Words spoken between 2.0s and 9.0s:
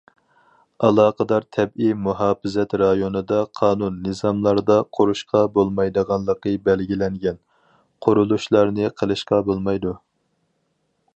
مۇھاپىزەت رايونىدا قانۇن- نىزاملاردا قۇرۇشقا بولمايدىغانلىقى بەلگىلەنگەن قۇرۇلۇشلارنى